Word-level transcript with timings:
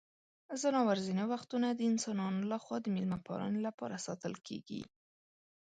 ځناور 0.61 0.97
ځینې 1.07 1.23
وختونه 1.31 1.67
د 1.71 1.81
انسانانو 1.91 2.41
لخوا 2.51 2.77
د 2.81 2.87
مېلمه 2.95 3.19
پالنې 3.27 3.61
لپاره 3.67 4.03
ساتل 4.07 4.33
کیږي. 4.47 4.81